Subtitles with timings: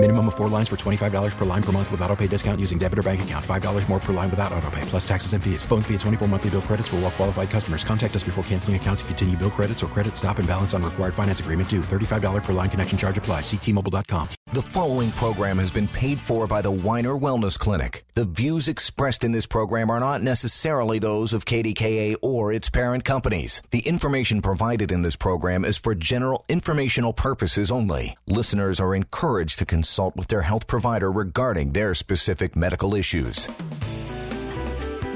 [0.00, 2.78] Minimum of four lines for $25 per line per month with auto pay discount using
[2.78, 3.44] debit or bank account.
[3.44, 5.64] $5 more per line without auto pay, plus taxes and fees.
[5.64, 7.82] Phone fee at 24 monthly bill credits for all well qualified customers.
[7.82, 10.84] Contact us before canceling account to continue bill credits or credit stop and balance on
[10.84, 11.80] required finance agreement due.
[11.80, 13.40] $35 per line connection charge apply.
[13.40, 14.28] Ctmobile.com.
[14.52, 18.06] The following program has been paid for by the Winer Wellness Clinic.
[18.14, 23.04] The views expressed in this program are not necessarily those of KDKA or its parent
[23.04, 23.62] companies.
[23.72, 28.16] The information provided in this program is for general informational purposes only.
[28.26, 33.48] Listeners are encouraged to consult with their health provider regarding their specific medical issues.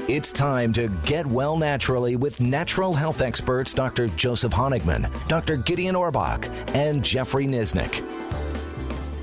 [0.07, 4.07] It's time to get well naturally with natural health experts Dr.
[4.07, 5.57] Joseph Honigman, Dr.
[5.57, 8.01] Gideon Orbach, and Jeffrey Nisnik.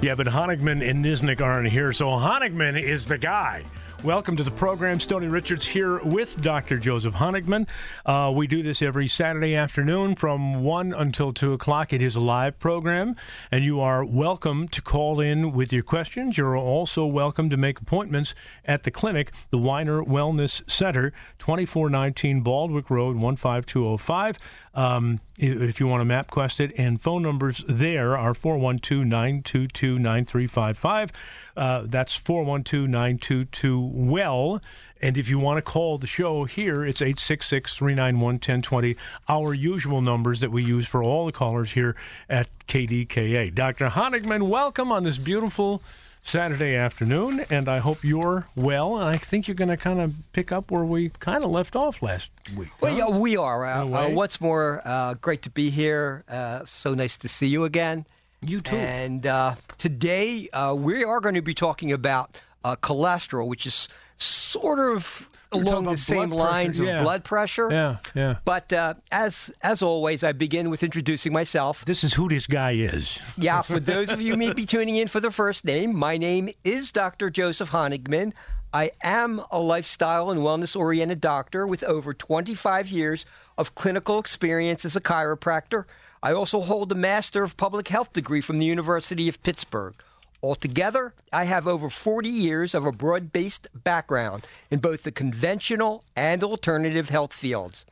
[0.01, 3.65] Yeah, but Honigman and Nisnik aren't here, so Honigman is the guy.
[4.05, 4.99] Welcome to the program.
[4.99, 6.79] Stony Richards here with Dr.
[6.79, 7.69] Joseph Honigman.
[8.07, 11.93] Uh, we do this every Saturday afternoon from 1 until 2 o'clock.
[11.93, 13.15] It is a live program,
[13.51, 16.39] and you are welcome to call in with your questions.
[16.39, 18.35] You're also welcome to make appointments
[18.65, 24.39] at the clinic, the Winer Wellness Center, 2419 Baldwick Road, 15205.
[24.73, 29.99] Um, if you want to map quest it, and phone numbers there are 412 922
[29.99, 31.13] 9355.
[31.57, 34.61] Uh, that's 412 922 WELL.
[35.03, 38.97] And if you want to call the show here, it's 866 391 1020,
[39.31, 41.97] our usual numbers that we use for all the callers here
[42.29, 43.55] at KDKA.
[43.55, 43.89] Dr.
[43.89, 45.83] Honigman, welcome on this beautiful
[46.23, 48.97] Saturday afternoon, and I hope you're well.
[48.97, 51.77] And I think you're going to kind of pick up where we kind of left
[51.77, 52.69] off last week.
[52.81, 52.99] Well, huh?
[52.99, 53.65] yeah, we are.
[53.65, 56.25] Uh, uh, what's more, uh, great to be here.
[56.29, 58.07] Uh, so nice to see you again.
[58.43, 58.77] You too.
[58.77, 63.89] And uh, today uh, we are going to be talking about uh, cholesterol, which is
[64.19, 66.97] sort of along the same pressure, lines yeah.
[66.99, 67.71] of blood pressure.
[67.71, 68.37] Yeah, yeah.
[68.45, 71.85] But uh, as as always, I begin with introducing myself.
[71.85, 73.19] This is who this guy is.
[73.37, 76.17] Yeah, for those of you who may be tuning in for the first name, my
[76.17, 77.31] name is Dr.
[77.31, 78.33] Joseph Honigman.
[78.73, 83.27] I am a lifestyle and wellness oriented doctor with over 25 years
[83.59, 85.87] of clinical experience as a chiropractor.
[86.23, 89.95] I also hold a Master of Public Health degree from the University of Pittsburgh.
[90.43, 96.03] Altogether, I have over 40 years of a broad based background in both the conventional
[96.17, 97.85] and alternative health fields.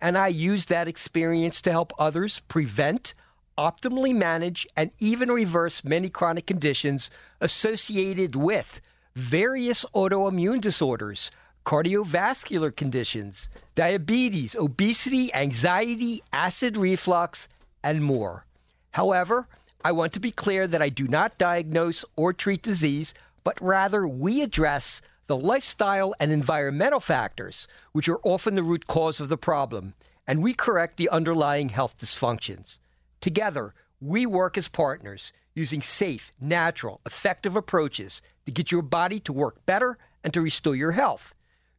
[0.00, 3.14] And I use that experience to help others prevent,
[3.58, 8.80] optimally manage, and even reverse many chronic conditions associated with
[9.16, 11.32] various autoimmune disorders,
[11.64, 17.48] cardiovascular conditions, diabetes, obesity, anxiety, acid reflux,
[17.82, 18.44] and more.
[18.92, 19.48] However,
[19.86, 23.14] I want to be clear that I do not diagnose or treat disease,
[23.44, 29.20] but rather we address the lifestyle and environmental factors, which are often the root cause
[29.20, 29.94] of the problem,
[30.26, 32.80] and we correct the underlying health dysfunctions.
[33.20, 39.32] Together, we work as partners using safe, natural, effective approaches to get your body to
[39.32, 41.32] work better and to restore your health.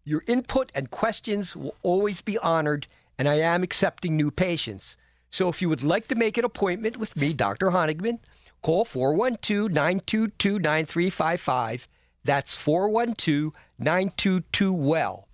[0.06, 2.88] Your input and questions will always be honored,
[3.18, 4.96] and I am accepting new patients.
[5.30, 7.72] So if you would like to make an appointment with me, Dr.
[7.72, 8.20] Honigman,
[8.62, 11.88] call 412 922 9355.
[12.24, 15.28] That's 412 922 WELL.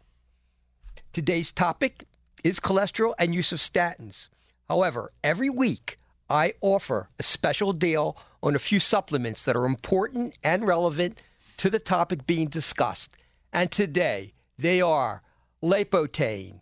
[1.11, 2.07] Today's topic
[2.43, 4.29] is cholesterol and use of statins.
[4.67, 5.97] However, every week
[6.29, 11.21] I offer a special deal on a few supplements that are important and relevant
[11.57, 13.11] to the topic being discussed.
[13.51, 15.21] And today they are
[15.61, 16.59] Lipotain,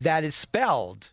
[0.00, 1.10] that is spelled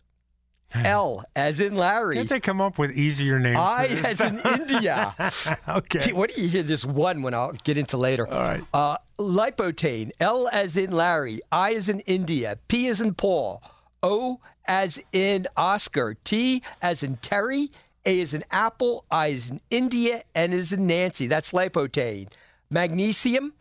[0.74, 3.58] L as in Larry, Can't they come up with easier names?
[3.58, 5.14] I as in India.
[5.68, 6.12] okay.
[6.12, 6.62] What do you hear?
[6.62, 8.26] This one when I'll get into later.
[8.26, 8.64] All right.
[8.72, 10.12] Uh, lipotain.
[10.20, 11.40] L as in Larry.
[11.50, 12.58] I as in India.
[12.68, 13.62] P as in Paul.
[14.02, 16.14] O as in Oscar.
[16.24, 17.70] T as in Terry.
[18.04, 19.04] A as in Apple.
[19.10, 20.22] I as in India.
[20.34, 21.26] N as in Nancy.
[21.26, 22.28] That's lipotain.
[22.70, 23.52] Magnesium.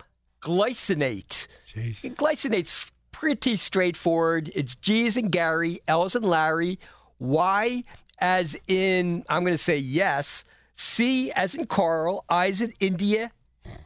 [0.41, 1.47] Glycinate.
[1.71, 2.01] Jeez.
[2.15, 4.51] Glycinate's pretty straightforward.
[4.55, 6.79] It's G as in Gary, L as in Larry,
[7.21, 7.83] Y
[8.17, 10.43] as in, I'm going to say yes,
[10.75, 13.31] C as in Carl, I as in India,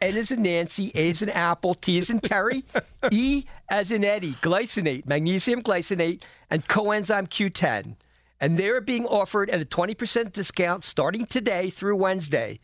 [0.02, 2.64] N as in Nancy, A as in Apple, T as in Terry,
[3.12, 7.98] E as in Eddie, glycinate, magnesium glycinate, and coenzyme Q10.
[8.40, 12.60] And they're being offered at a 20% discount starting today through Wednesday.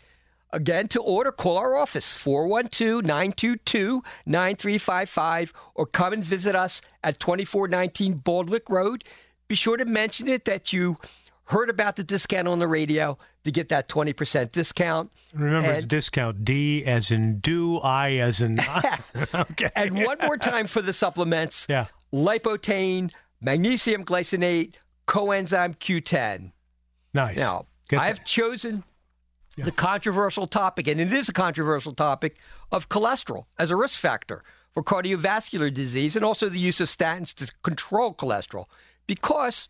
[0.53, 7.19] Again, to order, call our office, 412 922 9355, or come and visit us at
[7.19, 9.03] 2419 Baldwick Road.
[9.51, 10.97] Be sure to mention it that you
[11.43, 15.11] heard about the discount on the radio to get that 20% discount.
[15.33, 18.57] Remember, it's discount D as in do, I as in.
[19.35, 19.69] okay.
[19.75, 21.87] And one more time for the supplements Yeah.
[22.13, 23.11] lipotain,
[23.41, 24.75] magnesium glycinate,
[25.05, 26.53] coenzyme Q10.
[27.13, 27.35] Nice.
[27.35, 28.25] Now, Get I've that.
[28.25, 28.85] chosen
[29.57, 32.37] the controversial topic, and it is a controversial topic,
[32.71, 37.33] of cholesterol as a risk factor for cardiovascular disease and also the use of statins
[37.33, 38.67] to control cholesterol
[39.07, 39.67] because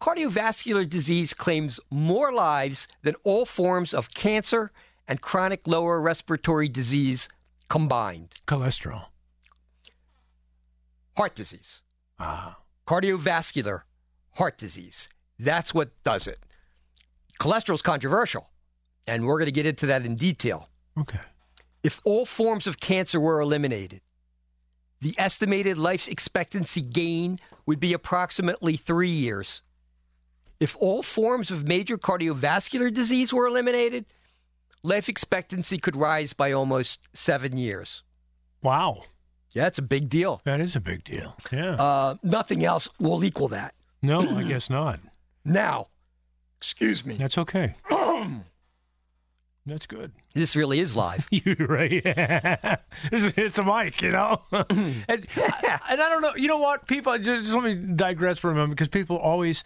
[0.00, 4.70] cardiovascular disease claims more lives than all forms of cancer
[5.06, 7.28] and chronic lower respiratory disease
[7.68, 8.28] combined.
[8.46, 9.06] cholesterol.
[11.16, 11.82] Heart disease.
[12.20, 12.58] Ah.
[12.86, 13.82] cardiovascular
[14.34, 15.08] heart disease.
[15.38, 16.38] That's what does it.
[17.40, 18.48] Cholesterol is controversial,
[19.06, 20.68] and we're going to get into that in detail.
[20.98, 21.20] Okay.
[21.82, 24.00] If all forms of cancer were eliminated,
[25.00, 29.62] the estimated life expectancy gain would be approximately three years.
[30.60, 34.04] If all forms of major cardiovascular disease were eliminated,
[34.82, 38.02] life expectancy could rise by almost seven years.
[38.62, 39.04] Wow.
[39.54, 40.40] Yeah, that's a big deal.
[40.44, 41.36] That is a big deal.
[41.52, 41.74] Yeah.
[41.76, 43.74] Uh, nothing else will equal that.
[44.02, 45.00] no, I guess not.
[45.44, 45.86] Now,
[46.58, 47.16] excuse me.
[47.16, 47.74] That's okay.
[49.68, 50.12] That's good.
[50.34, 51.26] This really is live.
[51.30, 52.02] You're right.
[53.12, 54.42] it's, it's a mic, you know.
[54.52, 54.66] and,
[55.08, 56.34] and I don't know.
[56.36, 56.86] You know what?
[56.86, 59.64] People just let me digress for a moment because people always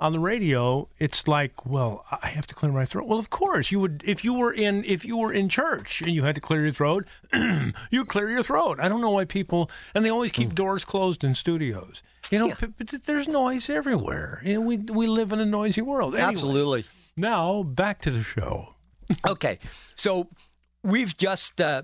[0.00, 0.88] on the radio.
[0.98, 3.06] It's like, well, I have to clear my throat.
[3.06, 6.12] Well, of course you would if you were in if you were in church and
[6.12, 7.06] you had to clear your throat.
[7.90, 8.78] you clear your throat.
[8.80, 10.54] I don't know why people and they always keep hmm.
[10.54, 12.02] doors closed in studios.
[12.30, 14.40] You know, p- but there's noise everywhere.
[14.44, 16.14] You know, we we live in a noisy world.
[16.14, 16.84] Anyway, Absolutely.
[17.16, 18.73] Now back to the show.
[19.26, 19.58] Okay.
[19.96, 20.28] So
[20.82, 21.82] we've just uh,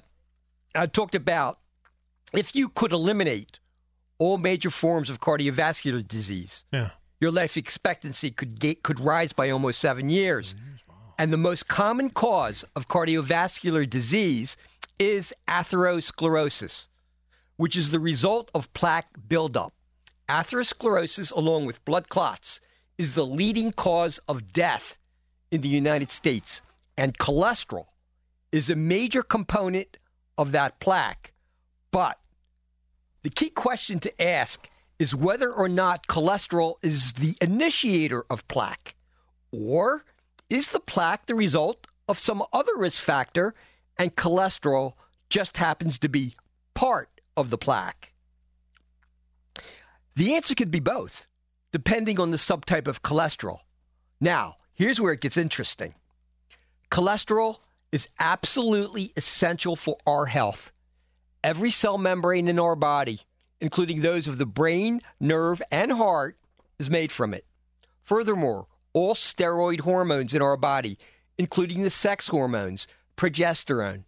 [0.93, 1.59] talked about
[2.32, 3.59] if you could eliminate
[4.19, 6.91] all major forms of cardiovascular disease, Yeah.
[7.21, 10.55] your life expectancy could ga- could rise by almost seven years.
[11.19, 14.56] And the most common cause of cardiovascular disease
[14.99, 16.87] is atherosclerosis,
[17.56, 19.73] which is the result of plaque buildup.
[20.29, 22.61] Atherosclerosis, along with blood clots,
[22.99, 24.99] is the leading cause of death
[25.50, 26.61] in the United States,
[26.96, 27.87] and cholesterol
[28.52, 29.96] is a major component
[30.37, 31.32] of that plaque.
[31.90, 32.19] But
[33.22, 38.94] the key question to ask is whether or not cholesterol is the initiator of plaque,
[39.50, 40.04] or
[40.48, 43.54] is the plaque the result of some other risk factor
[43.98, 44.94] and cholesterol
[45.28, 46.34] just happens to be
[46.75, 48.12] part of the plaque?
[50.16, 51.28] The answer could be both,
[51.72, 53.60] depending on the subtype of cholesterol.
[54.20, 55.94] Now, here's where it gets interesting
[56.90, 57.58] cholesterol
[57.92, 60.72] is absolutely essential for our health.
[61.42, 63.20] Every cell membrane in our body,
[63.60, 66.37] including those of the brain, nerve, and heart,
[66.78, 67.46] is made from it.
[68.02, 70.98] Furthermore, all steroid hormones in our body,
[71.38, 74.04] including the sex hormones, progesterone,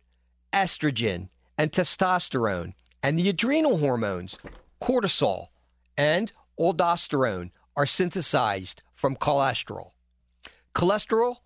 [0.53, 4.39] estrogen, and testosterone, and the adrenal hormones,
[4.81, 5.49] cortisol,
[5.97, 9.93] and aldosterone, are synthesized from cholesterol.
[10.75, 11.37] Cholesterol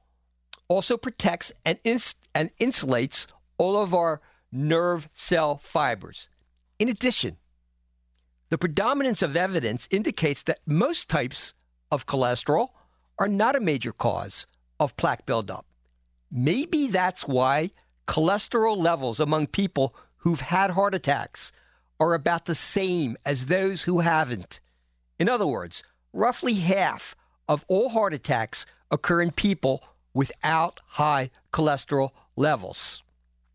[0.68, 3.26] also protects and, ins- and insulates
[3.58, 4.20] all of our
[4.52, 6.28] nerve cell fibers.
[6.78, 7.36] In addition,
[8.48, 11.54] the predominance of evidence indicates that most types
[11.90, 12.68] of cholesterol
[13.18, 14.46] are not a major cause
[14.78, 15.66] of plaque buildup.
[16.30, 17.70] Maybe that's why
[18.06, 21.52] cholesterol levels among people who've had heart attacks
[21.98, 24.60] are about the same as those who haven't.
[25.18, 25.82] In other words,
[26.12, 27.16] roughly half
[27.48, 29.82] of all heart attacks occur in people
[30.16, 33.02] without high cholesterol levels.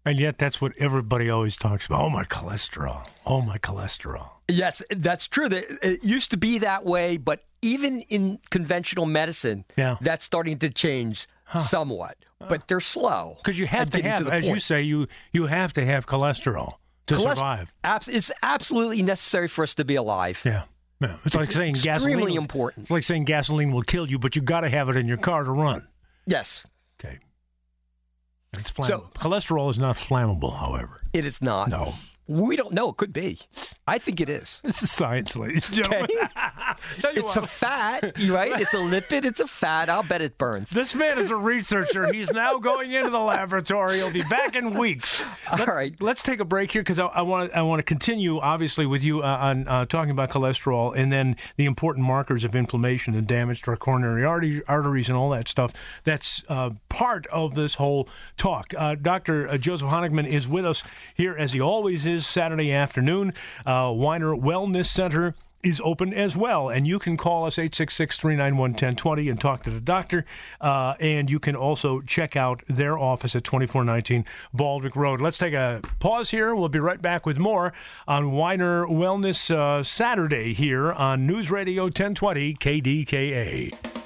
[0.05, 2.01] And yet, that's what everybody always talks about.
[2.01, 3.05] Oh, my cholesterol.
[3.25, 4.29] Oh, my cholesterol.
[4.47, 5.47] Yes, that's true.
[5.51, 9.97] It used to be that way, but even in conventional medicine, Yeah.
[10.01, 11.27] that's starting to change
[11.59, 12.17] somewhat.
[12.39, 13.35] But they're slow.
[13.37, 16.73] Because you have to have, the as you say, you you have to have cholesterol
[17.05, 17.73] to Cholest- survive.
[17.83, 20.41] abs- it's absolutely necessary for us to be alive.
[20.43, 20.63] Yeah.
[20.99, 21.17] Yeah.
[21.25, 22.37] It's like saying extremely gasoline.
[22.37, 22.83] important.
[22.85, 25.17] It's like saying gasoline will kill you, but you got to have it in your
[25.17, 25.87] car to run.
[26.25, 26.65] Yes,
[26.99, 27.19] Okay.
[28.57, 28.85] It's flammable.
[28.85, 31.01] So- cholesterol is not flammable, however.
[31.13, 31.69] it is not.
[31.69, 31.95] No.
[32.31, 32.89] We don't know.
[32.89, 33.39] It could be.
[33.87, 34.61] I think it is.
[34.63, 36.07] This is science, ladies and gentlemen.
[36.99, 38.59] Tell It's what, a fat, right?
[38.59, 39.25] It's a lipid.
[39.25, 39.89] It's a fat.
[39.89, 40.69] I'll bet it burns.
[40.69, 42.11] this man is a researcher.
[42.11, 43.95] He's now going into the laboratory.
[43.97, 45.21] He'll be back in weeks.
[45.51, 45.93] All right.
[45.99, 49.21] Let's take a break here because I want I want to continue obviously with you
[49.21, 53.63] uh, on uh, talking about cholesterol and then the important markers of inflammation and damage
[53.63, 55.73] to our coronary artery, arteries and all that stuff.
[56.05, 58.07] That's uh, part of this whole
[58.37, 58.73] talk.
[58.77, 59.57] Uh, Dr.
[59.57, 60.83] Joseph Honigman is with us
[61.15, 63.33] here as he always is Saturday afternoon.
[63.65, 66.69] Uh, Winer Wellness Center is open as well.
[66.69, 70.25] And you can call us 866 391 1020 and talk to the doctor.
[70.59, 74.25] Uh, and you can also check out their office at 2419
[74.55, 75.21] Baldwick Road.
[75.21, 76.55] Let's take a pause here.
[76.55, 77.73] We'll be right back with more
[78.07, 84.00] on Winer Wellness uh, Saturday here on News Radio 1020 KDKA.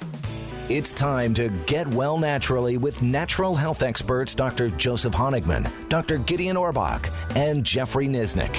[0.68, 4.68] It's time to get well naturally with natural health experts Dr.
[4.70, 6.18] Joseph Honigman, Dr.
[6.18, 8.52] Gideon Orbach, and Jeffrey Nisnik.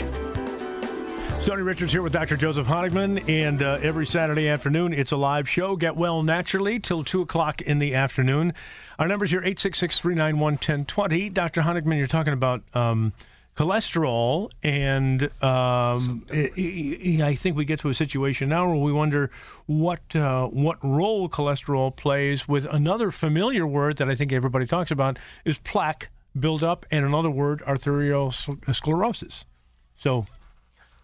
[1.46, 2.38] Tony Richards here with Dr.
[2.38, 5.76] Joseph Honigman, and uh, every Saturday afternoon it's a live show.
[5.76, 8.54] Get well naturally till 2 o'clock in the afternoon.
[9.00, 11.28] Our numbers here 866 391 1020.
[11.28, 11.62] Dr.
[11.62, 13.12] Honigman, you're talking about um,
[13.58, 19.32] cholesterol, and um, I think we get to a situation now where we wonder
[19.66, 24.92] what uh, what role cholesterol plays with another familiar word that I think everybody talks
[24.92, 26.10] about is plaque
[26.40, 29.44] buildup, and another word, arteriosclerosis.
[29.98, 30.28] So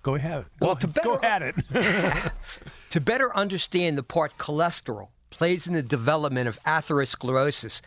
[0.03, 0.45] Go ahead.
[0.59, 1.55] Well, go, to better, go at it.
[2.89, 7.81] to better understand the part cholesterol plays in the development of atherosclerosis,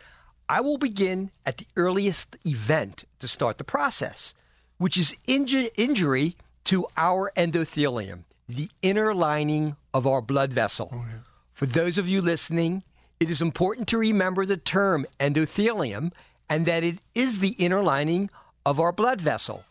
[0.49, 4.33] I will begin at the earliest event to start the process,
[4.77, 10.89] which is inju- injury to our endothelium, the inner lining of our blood vessel.
[10.93, 11.19] Oh, yeah.
[11.53, 12.83] For those of you listening,
[13.19, 16.11] it is important to remember the term endothelium
[16.49, 18.29] and that it is the inner lining
[18.65, 19.63] of our blood vessel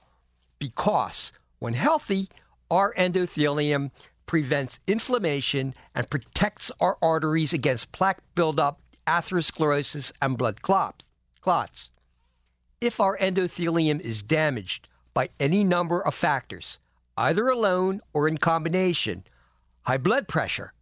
[0.59, 2.29] because when healthy,
[2.71, 3.91] our endothelium
[4.27, 11.91] prevents inflammation and protects our arteries against plaque buildup, atherosclerosis, and blood clots.
[12.81, 16.78] If our endothelium is damaged by any number of factors,
[17.16, 19.25] either alone or in combination,
[19.80, 20.75] high blood pressure,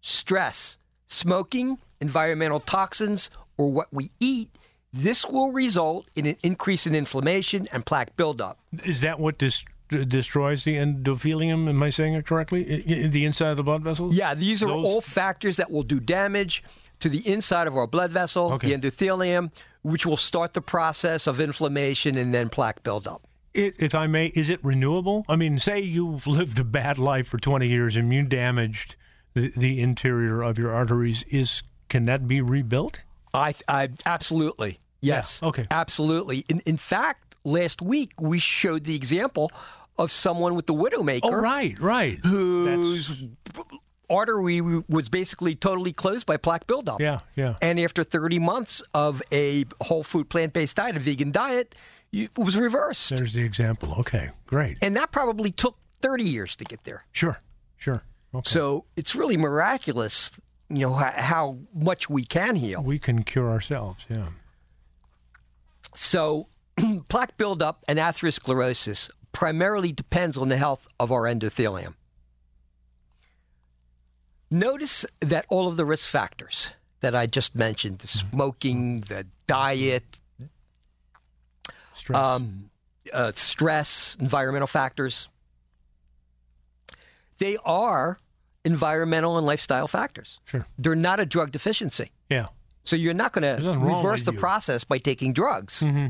[0.00, 4.50] stress, smoking, environmental toxins, or what we eat,
[4.92, 8.58] this will result in an increase in inflammation and plaque buildup.
[8.84, 11.68] Is that what this destroys the endothelium.
[11.68, 12.64] Am I saying it correctly?
[13.08, 14.16] The inside of the blood vessels?
[14.16, 14.84] Yeah, these are Those?
[14.84, 16.64] all factors that will do damage
[16.98, 18.74] to the inside of our blood vessel, okay.
[18.74, 23.22] the endothelium, which will start the process of inflammation and then plaque buildup.
[23.52, 25.24] It, if I may, is it renewable?
[25.28, 28.96] I mean, say you've lived a bad life for 20 years and you damaged
[29.34, 31.24] the, the interior of your arteries.
[31.24, 33.02] Is can that be rebuilt?
[33.34, 35.40] I, I absolutely yes.
[35.42, 36.44] Yeah, okay, absolutely.
[36.48, 39.50] In, in fact, last week we showed the example
[39.98, 41.20] of someone with the Widowmaker.
[41.24, 42.18] Oh, right, right.
[42.24, 43.62] Whose That's...
[44.08, 47.00] artery was basically totally closed by plaque buildup.
[47.00, 47.56] Yeah, yeah.
[47.60, 51.74] And after 30 months of a whole food plant based diet, a vegan diet,
[52.12, 53.10] it was reversed.
[53.10, 53.94] There's the example.
[54.00, 54.78] Okay, great.
[54.82, 57.04] And that probably took 30 years to get there.
[57.12, 57.40] Sure,
[57.76, 58.02] sure.
[58.34, 58.48] Okay.
[58.48, 60.30] So it's really miraculous,
[60.68, 62.82] you know, how much we can heal.
[62.82, 64.28] We can cure ourselves, yeah.
[65.94, 66.46] So
[67.08, 71.94] plaque buildup and atherosclerosis primarily depends on the health of our endothelium.
[74.50, 78.30] Notice that all of the risk factors that I just mentioned the mm-hmm.
[78.30, 80.20] smoking, the diet,
[82.00, 82.70] stress, um,
[83.12, 85.28] uh, stress environmental factors
[87.40, 88.20] they are
[88.64, 90.38] environmental and lifestyle factors.
[90.44, 90.64] Sure.
[90.78, 92.12] They're not a drug deficiency.
[92.28, 92.46] Yeah.
[92.84, 94.38] So you're not going to reverse the you.
[94.38, 95.80] process by taking drugs.
[95.80, 96.08] Mm-hmm.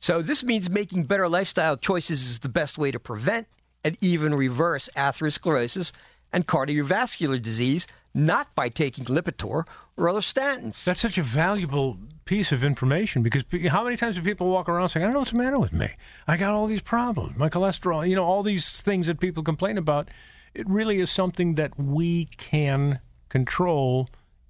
[0.00, 3.48] So this means making better lifestyle choices is the best way to prevent
[3.82, 5.92] and even reverse atherosclerosis
[6.32, 9.64] and cardiovascular disease, not by taking Lipitor
[9.96, 10.84] or other statins.
[10.84, 14.90] That's such a valuable piece of information because how many times do people walk around
[14.90, 15.90] saying, I don't know what's the matter with me?
[16.26, 19.78] I got all these problems, my cholesterol, you know, all these things that people complain
[19.78, 20.08] about.
[20.54, 24.08] It really is something that we can control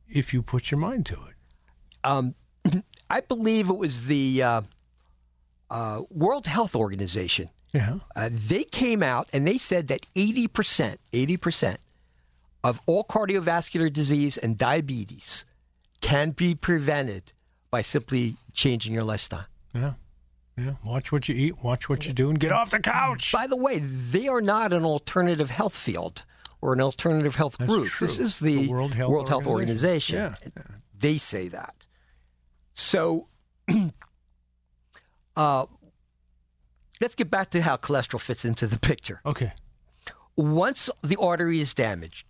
[0.09, 1.35] if you put your mind to it.
[2.05, 2.35] Um,
[3.11, 4.43] I believe it was the.
[4.43, 4.63] Uh,
[5.71, 7.51] uh, World Health Organization.
[7.73, 7.99] Yeah.
[8.17, 11.77] Uh, they came out and they said that 80%, 80%
[12.65, 15.45] of all cardiovascular disease and diabetes
[16.01, 17.33] can be prevented
[17.71, 19.47] by simply changing your lifestyle.
[19.75, 19.95] Yeah.
[20.57, 20.73] Yeah.
[20.85, 23.31] Watch what you eat, watch what you do, and get off the couch.
[23.33, 26.25] By the way, they are not an alternative health field
[26.61, 27.87] or an alternative health That's group.
[27.87, 28.09] True.
[28.09, 30.19] This is the, the World Health World Health Organization.
[30.19, 30.53] Organization.
[30.57, 30.63] Yeah.
[30.99, 31.87] They say that.
[32.75, 33.29] So
[35.39, 35.67] Uh,
[37.01, 39.21] let's get back to how cholesterol fits into the picture.
[39.25, 39.53] Okay.
[40.37, 42.25] Once the artery is damaged,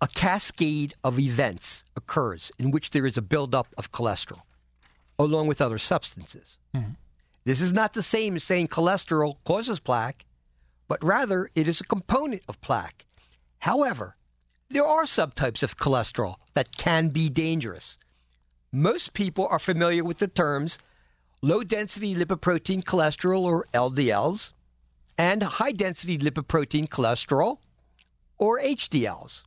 [0.00, 4.42] a cascade of events occurs in which there is a buildup of cholesterol,
[5.18, 6.58] along with other substances.
[6.74, 6.92] Mm-hmm.
[7.44, 10.24] This is not the same as saying cholesterol causes plaque,
[10.88, 13.06] but rather it is a component of plaque.
[13.58, 14.16] However,
[14.68, 17.96] there are subtypes of cholesterol that can be dangerous.
[18.72, 20.78] Most people are familiar with the terms
[21.44, 24.52] low density lipoprotein cholesterol or LDLs,
[25.18, 27.58] and high density lipoprotein cholesterol
[28.38, 29.42] or HDLs.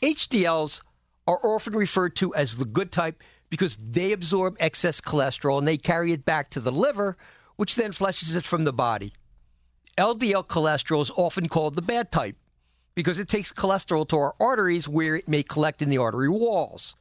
[0.00, 0.80] HDLs
[1.26, 5.76] are often referred to as the good type because they absorb excess cholesterol and they
[5.76, 7.16] carry it back to the liver,
[7.56, 9.12] which then flushes it from the body.
[9.98, 12.36] LDL cholesterol is often called the bad type
[12.94, 16.94] because it takes cholesterol to our arteries where it may collect in the artery walls.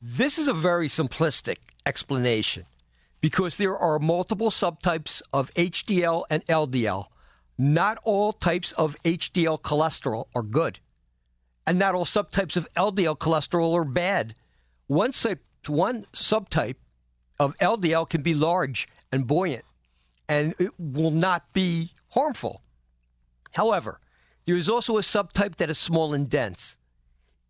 [0.00, 2.64] This is a very simplistic explanation
[3.20, 7.06] because there are multiple subtypes of HDL and LDL.
[7.58, 10.78] Not all types of HDL cholesterol are good,
[11.66, 14.34] and not all subtypes of LDL cholesterol are bad.
[14.86, 16.76] One, sub- one subtype
[17.40, 19.64] of LDL can be large and buoyant,
[20.28, 22.62] and it will not be harmful.
[23.54, 24.00] However,
[24.44, 26.76] there is also a subtype that is small and dense.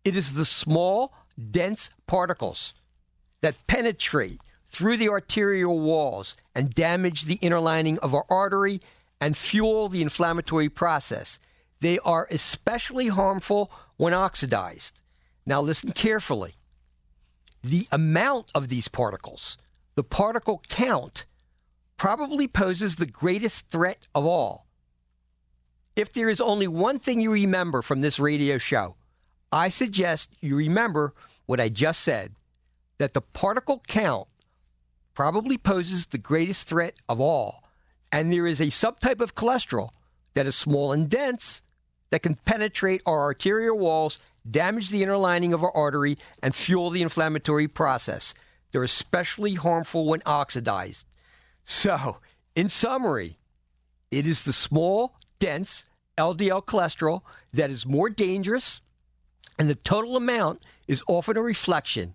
[0.05, 1.13] It is the small,
[1.51, 2.73] dense particles
[3.41, 8.81] that penetrate through the arterial walls and damage the inner lining of our artery
[9.19, 11.39] and fuel the inflammatory process.
[11.79, 15.01] They are especially harmful when oxidized.
[15.45, 16.55] Now, listen carefully.
[17.63, 19.57] The amount of these particles,
[19.95, 21.25] the particle count,
[21.97, 24.67] probably poses the greatest threat of all.
[25.95, 28.95] If there is only one thing you remember from this radio show,
[29.51, 31.13] I suggest you remember
[31.47, 32.33] what I just said
[32.99, 34.27] that the particle count
[35.17, 37.63] probably poses the greatest threat of all.
[38.11, 39.89] And there is a subtype of cholesterol
[40.35, 41.63] that is small and dense
[42.11, 46.91] that can penetrate our arterial walls, damage the inner lining of our artery, and fuel
[46.91, 48.35] the inflammatory process.
[48.71, 51.07] They're especially harmful when oxidized.
[51.63, 52.19] So,
[52.55, 53.39] in summary,
[54.11, 57.21] it is the small, dense LDL cholesterol
[57.53, 58.81] that is more dangerous,
[59.57, 62.13] and the total amount is often a reflection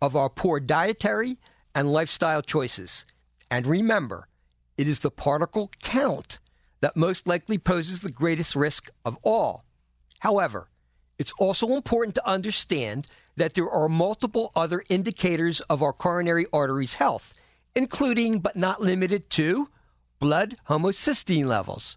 [0.00, 1.36] of our poor dietary
[1.74, 3.04] and lifestyle choices.
[3.50, 4.28] And remember,
[4.76, 6.38] it is the particle count
[6.80, 9.64] that most likely poses the greatest risk of all.
[10.20, 10.68] However,
[11.18, 16.94] it's also important to understand that there are multiple other indicators of our coronary arteries'
[16.94, 17.34] health,
[17.74, 19.68] including but not limited to
[20.18, 21.96] blood homocysteine levels,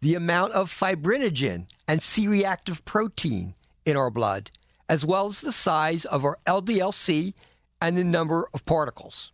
[0.00, 4.50] the amount of fibrinogen and C reactive protein in our blood,
[4.88, 7.34] as well as the size of our LDLC
[7.80, 9.32] and the number of particles.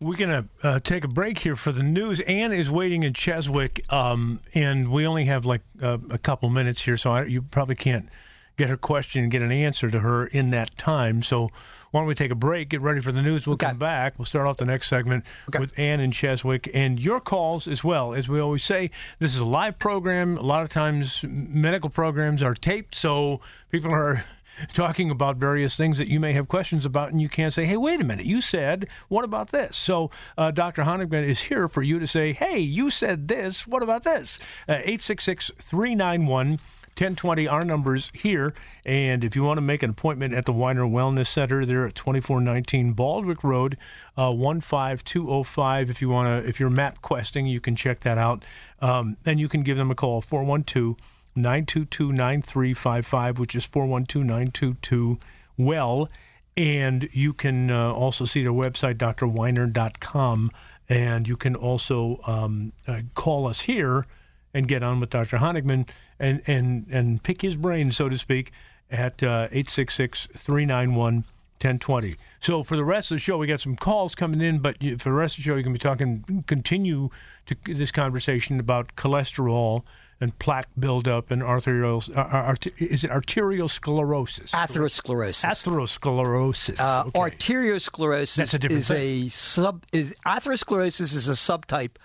[0.00, 2.20] We're going to uh, take a break here for the news.
[2.20, 6.82] Anne is waiting in Cheswick, um, and we only have like uh, a couple minutes
[6.82, 8.08] here, so I, you probably can't
[8.56, 11.22] get her question and get an answer to her in that time.
[11.22, 11.50] So
[11.90, 13.46] why don't we take a break, get ready for the news?
[13.46, 13.68] We'll okay.
[13.68, 14.18] come back.
[14.18, 15.58] We'll start off the next segment okay.
[15.58, 18.14] with Ann in Cheswick and your calls as well.
[18.14, 20.36] As we always say, this is a live program.
[20.36, 24.24] A lot of times medical programs are taped, so people are
[24.74, 27.76] talking about various things that you may have questions about, and you can't say, hey,
[27.76, 29.76] wait a minute, you said, what about this?
[29.76, 30.82] So uh, Dr.
[30.82, 34.38] Honigman is here for you to say, hey, you said this, what about this?
[34.68, 36.58] Uh, 866 391
[37.00, 38.52] 1020, our numbers here.
[38.84, 41.94] And if you want to make an appointment at the Winer Wellness Center, they're at
[41.94, 43.78] 2419 Baldwick Road,
[44.18, 45.88] uh, 15205.
[45.88, 48.44] If you want to, if you're map questing, you can check that out.
[48.82, 50.96] Um, and you can give them a call, 412
[51.36, 55.18] 922 9355, which is 412 922
[55.56, 56.08] Well.
[56.56, 60.50] And you can uh, also see their website, drwiner.com.
[60.88, 64.06] And you can also um, uh, call us here
[64.52, 65.38] and get on with Dr.
[65.38, 65.88] Honigman
[66.18, 68.52] and, and, and pick his brain, so to speak,
[68.90, 71.24] at uh, 866 391
[71.60, 72.16] 1020.
[72.40, 75.10] So for the rest of the show, we got some calls coming in, but for
[75.10, 77.10] the rest of the show, you can be talking, continue
[77.46, 79.84] to this conversation about cholesterol
[80.20, 84.50] and plaque buildup and arterial uh, uh is it arterial sclerosis?
[84.52, 85.44] Atherosclerosis.
[85.44, 86.78] Atherosclerosis.
[86.78, 87.18] Uh, okay.
[87.18, 89.26] Arteriosclerosis That's a different is thing.
[89.26, 89.84] a sub.
[89.92, 91.96] Is atherosclerosis is a subtype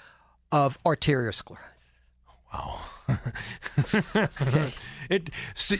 [0.51, 1.59] of arteriosclerosis.
[2.53, 2.79] Wow.
[3.09, 4.73] Okay.
[5.09, 5.29] It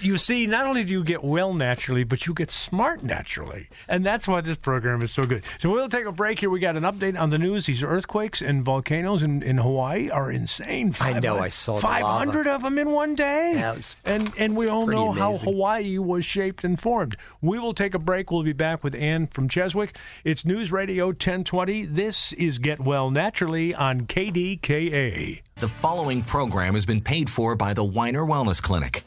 [0.02, 4.06] you see, not only do you get well naturally, but you get smart naturally, and
[4.06, 5.44] that's why this program is so good.
[5.60, 6.50] So we'll take a break here.
[6.50, 7.66] We got an update on the news.
[7.66, 10.94] These earthquakes and volcanoes in, in Hawaii are insane.
[11.00, 11.40] I know.
[11.40, 13.54] I saw five hundred of them in one day.
[13.56, 15.22] Yeah, and and we all know amazing.
[15.22, 17.16] how Hawaii was shaped and formed.
[17.42, 18.32] We will take a break.
[18.32, 19.96] We'll be back with Ann from Cheswick.
[20.24, 21.86] It's News Radio 1020.
[21.86, 25.42] This is Get Well Naturally on KDKA.
[25.58, 29.02] The following program has been paid for by the Winer Wellness Clinic.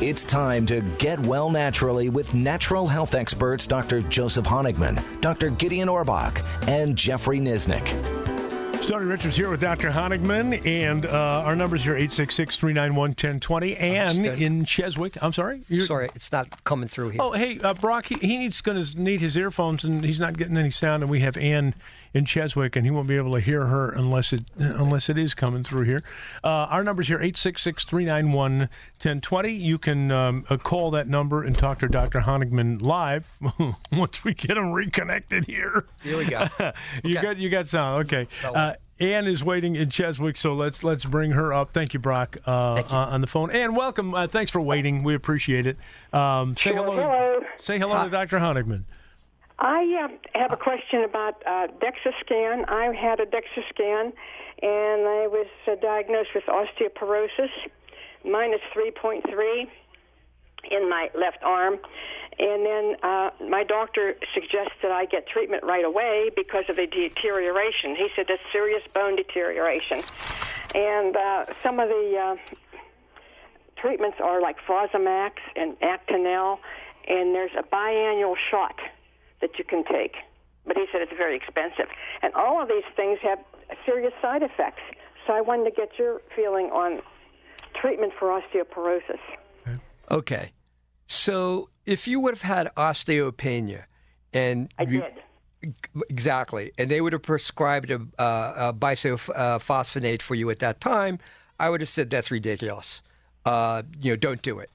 [0.00, 4.02] It's time to get well naturally with natural health experts Dr.
[4.02, 5.50] Joseph Honigman, Dr.
[5.50, 7.86] Gideon Orbach, and Jeffrey Nisnik.
[8.82, 9.90] Stony Richards here with Dr.
[9.90, 13.76] Honigman, and uh, our numbers are 866 391 1020.
[13.76, 15.62] And in Cheswick, I'm sorry?
[15.68, 17.20] You're, sorry, it's not coming through here.
[17.20, 20.38] Oh, hey, uh, Brock, he, he needs going to need his earphones, and he's not
[20.38, 21.74] getting any sound, and we have Ann
[22.18, 25.32] in Cheswick, and he won't be able to hear her unless it unless it is
[25.34, 26.00] coming through here.
[26.44, 29.60] Uh, our number's here 866-391-1020.
[29.60, 32.20] You can um, uh, call that number and talk to Dr.
[32.20, 33.30] Honigman live
[33.92, 35.86] once we get him reconnected here.
[36.02, 36.46] Here we go.
[37.04, 37.22] you Okay.
[37.22, 38.26] got you got sound okay.
[38.44, 41.72] Uh, Ann is waiting in Cheswick, so let's let's bring her up.
[41.72, 43.50] Thank you, Brock, uh, uh, on the phone.
[43.52, 44.12] Ann, welcome.
[44.12, 45.04] Uh, thanks for waiting.
[45.04, 45.76] We appreciate it.
[46.12, 46.74] Um, say Sure.
[46.74, 46.96] hello.
[46.96, 47.40] Hello.
[47.60, 48.38] Say hello to Dr.
[48.40, 48.82] Honigman.
[49.58, 52.64] I uh, have a question about uh, DEXA scan.
[52.66, 54.12] I had a DEXA scan,
[54.62, 57.50] and I was uh, diagnosed with osteoporosis,
[58.24, 59.66] minus 3.3
[60.70, 61.78] in my left arm.
[62.38, 67.96] And then uh, my doctor suggested I get treatment right away because of the deterioration.
[67.96, 70.02] He said that's serious bone deterioration.
[70.72, 72.54] And uh, some of the uh,
[73.74, 76.60] treatments are like Fosamax and Actonel,
[77.08, 78.76] and there's a biannual shot
[79.40, 80.16] that you can take.
[80.66, 81.86] But he said it's very expensive.
[82.22, 83.38] And all of these things have
[83.86, 84.82] serious side effects.
[85.26, 87.00] So I wanted to get your feeling on
[87.80, 89.20] treatment for osteoporosis.
[90.10, 90.52] Okay.
[91.06, 93.84] So if you would have had osteopenia
[94.32, 95.74] and I you, did.
[96.08, 96.72] Exactly.
[96.78, 101.18] And they would have prescribed a, uh, a bisphosphonate for you at that time.
[101.58, 103.02] I would have said that's ridiculous.
[103.44, 104.70] Uh, you know, don't do it.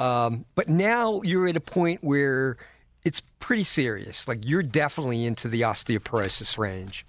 [0.00, 2.56] Um, but now you're at a point where
[3.04, 4.26] it's pretty serious.
[4.26, 7.06] Like you're definitely into the osteoporosis range.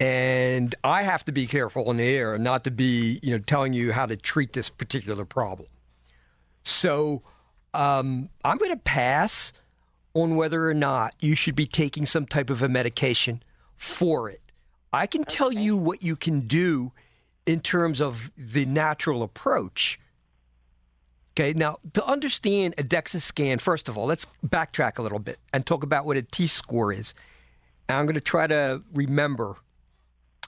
[0.00, 3.72] And I have to be careful in the air not to be, you know, telling
[3.72, 5.68] you how to treat this particular problem.
[6.64, 7.22] So
[7.74, 9.52] um, I'm going to pass
[10.14, 13.42] on whether or not you should be taking some type of a medication
[13.76, 14.40] for it.
[14.92, 16.92] I can tell you what you can do
[17.46, 19.98] in terms of the natural approach.
[21.36, 25.40] Okay, now to understand a DEXA scan, first of all, let's backtrack a little bit
[25.52, 27.12] and talk about what a T score is.
[27.88, 29.56] And I'm going to try to remember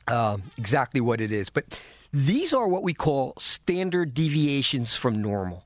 [0.07, 1.51] um, exactly what it is.
[1.51, 1.79] But
[2.13, 5.65] these are what we call standard deviations from normal.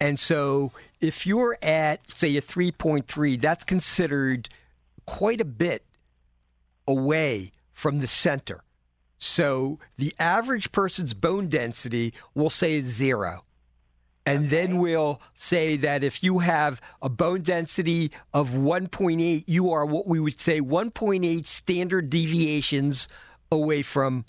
[0.00, 4.48] And so if you're at, say, a 3.3, that's considered
[5.04, 5.84] quite a bit
[6.86, 8.62] away from the center.
[9.18, 13.44] So the average person's bone density will say zero.
[14.28, 19.86] And then we'll say that if you have a bone density of 1.8, you are
[19.86, 23.08] what we would say 1.8 standard deviations
[23.50, 24.26] away from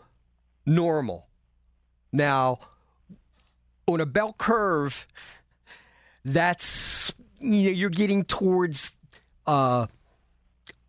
[0.66, 1.28] normal.
[2.14, 2.60] Now,
[3.88, 5.06] on a bell curve,
[6.24, 8.94] that's you know you're getting towards
[9.48, 9.88] uh,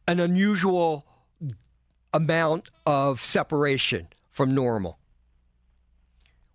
[0.07, 1.05] an unusual
[2.15, 4.99] amount of separation from normal.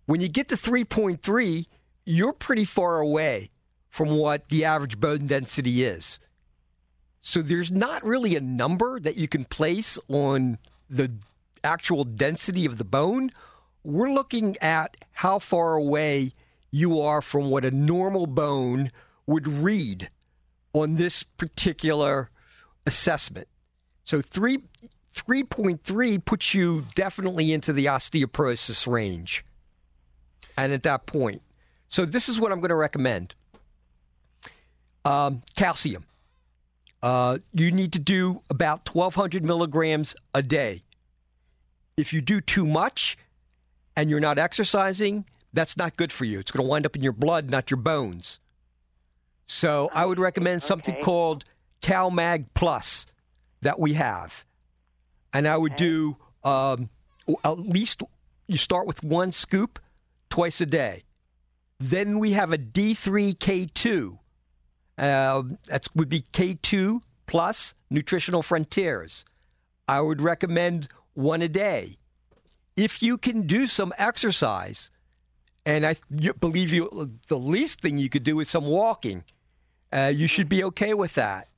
[0.06, 1.66] When you get to 3.3,
[2.06, 3.50] you're pretty far away
[3.90, 6.18] from what the average bone density is.
[7.20, 11.10] So there's not really a number that you can place on the
[11.64, 13.30] actual density of the bone.
[13.82, 16.32] We're looking at how far away
[16.70, 18.90] you are from what a normal bone
[19.26, 20.08] would read
[20.72, 22.30] on this particular
[22.86, 23.48] assessment.
[24.04, 24.62] So 3
[25.14, 29.44] 3.3 puts you definitely into the osteoporosis range.
[30.58, 31.40] And at that point,
[31.88, 33.34] so this is what I'm going to recommend.
[35.04, 36.04] Um, calcium.
[37.02, 40.82] Uh, you need to do about 1,200 milligrams a day.
[41.96, 43.16] If you do too much
[43.94, 46.40] and you're not exercising, that's not good for you.
[46.40, 48.40] It's going to wind up in your blood, not your bones.
[49.46, 51.02] So I would recommend something Okay.
[51.02, 51.44] called
[51.82, 53.06] CalMag Plus
[53.62, 54.44] that we have.
[55.32, 56.88] And I would do um,
[57.44, 58.02] at least
[58.48, 59.78] you start with one scoop
[60.30, 61.04] twice a day.
[61.78, 64.18] Then we have a D3K2.
[64.98, 69.24] Uh, that would be K2 plus Nutritional Frontiers.
[69.86, 71.96] I would recommend one a day.
[72.76, 74.90] If you can do some exercise,
[75.64, 75.96] and I
[76.40, 79.24] believe you, the least thing you could do is some walking.
[79.92, 81.48] Uh, you should be okay with that.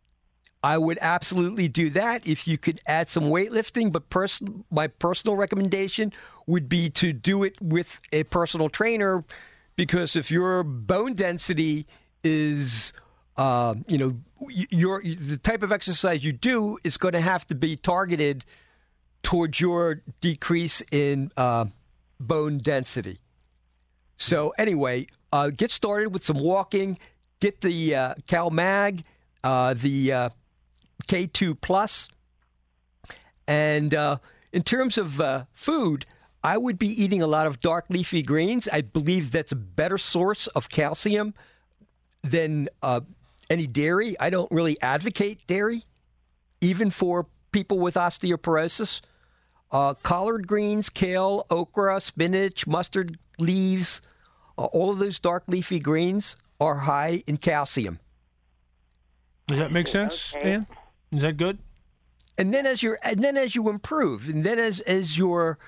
[0.63, 3.93] I would absolutely do that if you could add some weightlifting.
[3.93, 6.13] But pers- my personal recommendation
[6.47, 9.25] would be to do it with a personal trainer,
[9.79, 11.87] because if your bone density
[12.25, 12.93] is,
[13.37, 14.17] uh, you know,
[14.51, 18.45] your the type of exercise you do is going to have to be targeted
[19.23, 21.67] towards your decrease in uh,
[22.19, 23.21] bone density.
[24.17, 26.99] So anyway, uh, get started with some walking.
[27.39, 29.05] Get the uh, CalMag,
[29.45, 30.29] uh, the uh,
[31.07, 32.09] K2 Plus,
[33.47, 34.17] and uh,
[34.53, 36.05] in terms of food,
[36.43, 38.69] I would be eating a lot of dark leafy greens.
[38.73, 41.35] I believe that's a better source of calcium
[42.23, 43.01] than uh,
[43.51, 44.19] any dairy.
[44.21, 45.85] I don't really advocate dairy,
[46.61, 49.01] even for people with osteoporosis.
[49.71, 54.01] Uh, collard greens, kale, okra, spinach, mustard leaves,
[54.57, 57.99] uh, all of those dark leafy greens are high in calcium.
[59.47, 60.55] Does that make sense, Okay.
[60.55, 60.67] Ann?
[61.13, 61.59] Is that good?
[62.37, 65.59] And then as you and then as you improve, and then as as your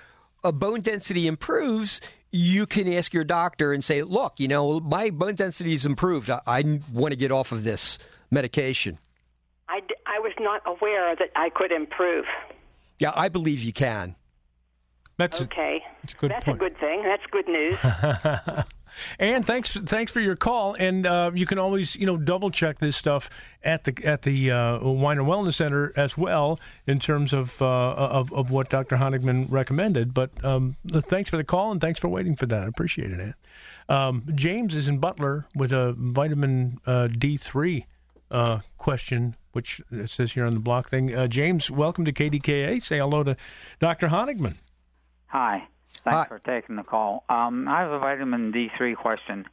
[0.44, 2.00] uh, bone density improves,
[2.32, 6.30] you can ask your doctor and say, "Look, you know, my bone density has improved.
[6.30, 7.98] I, I want to get off of this
[8.30, 8.98] medication."
[9.68, 12.24] I, d- I was not aware that I could improve.
[12.98, 14.16] Yeah, I believe you can.
[15.16, 15.82] That's Okay.
[16.02, 16.56] That's a good That's point.
[16.56, 17.02] a good thing.
[17.04, 18.64] That's good news.
[19.18, 20.74] And thanks, thanks for your call.
[20.74, 23.30] And uh, you can always, you know, double check this stuff
[23.62, 27.92] at the at the uh, Wine and Wellness Center as well in terms of uh,
[27.92, 28.96] of, of what Dr.
[28.96, 30.14] Honigman recommended.
[30.14, 32.64] But um, thanks for the call and thanks for waiting for that.
[32.64, 33.34] I appreciate it, Ann.
[33.88, 37.86] Um, James is in Butler with a vitamin uh, D three
[38.30, 41.14] uh, question, which it says here on the block thing.
[41.14, 42.80] Uh, James, welcome to KDKA.
[42.82, 43.36] Say hello to
[43.80, 44.08] Dr.
[44.08, 44.54] Honigman.
[45.26, 45.68] Hi.
[46.04, 46.24] Thanks Hi.
[46.26, 47.24] for taking the call.
[47.28, 49.46] Um, I have a vitamin D3 question.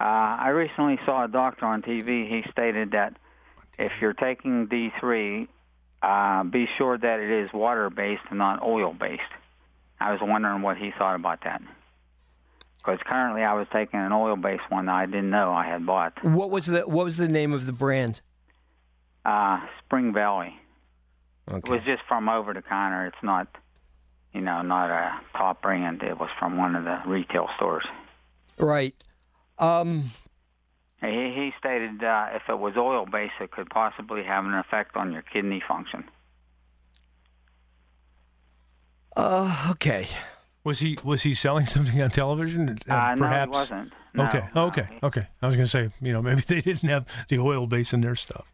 [0.00, 2.28] Uh, I recently saw a doctor on TV.
[2.28, 3.14] He stated that
[3.78, 5.46] if you're taking D3,
[6.02, 9.22] uh, be sure that it is water based and not oil based.
[10.00, 11.62] I was wondering what he thought about that.
[12.78, 15.86] Because currently I was taking an oil based one that I didn't know I had
[15.86, 16.22] bought.
[16.22, 18.20] What was the what was the name of the brand?
[19.24, 20.54] Uh, Spring Valley.
[21.50, 21.58] Okay.
[21.58, 23.06] It was just from over the counter.
[23.06, 23.48] It's not,
[24.34, 26.02] you know, not a top brand.
[26.02, 27.84] It was from one of the retail stores.
[28.58, 28.94] Right.
[29.58, 30.10] Um,
[31.00, 34.96] He, he stated uh, if it was oil based, it could possibly have an effect
[34.96, 36.04] on your kidney function.
[39.16, 40.08] uh, okay.
[40.64, 42.78] Was he was he selling something on television?
[42.88, 43.52] Uh, no, he perhaps.
[43.52, 43.92] wasn't.
[44.14, 44.44] No, okay.
[44.54, 44.66] no.
[44.66, 44.88] okay.
[45.02, 45.26] Okay.
[45.42, 48.00] I was going to say, you know, maybe they didn't have the oil base in
[48.00, 48.50] their stuff.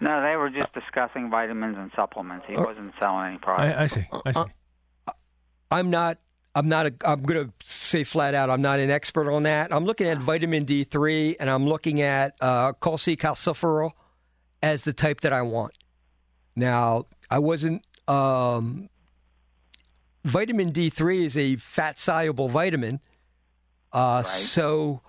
[0.00, 2.44] No, they were just discussing vitamins and supplements.
[2.46, 3.78] He wasn't selling any products.
[3.78, 4.06] I, I see.
[4.26, 4.50] I see.
[5.70, 6.18] I'm not.
[6.54, 6.86] I'm not.
[6.86, 8.48] A, I'm going to say flat out.
[8.50, 9.72] I'm not an expert on that.
[9.72, 13.92] I'm looking at vitamin D3 and I'm looking at uh, cholecalciferol
[14.62, 15.74] as the type that I want.
[16.54, 17.82] Now, I wasn't.
[18.08, 18.88] Um,
[20.24, 23.00] vitamin D3 is a fat soluble vitamin,
[23.92, 25.00] uh, so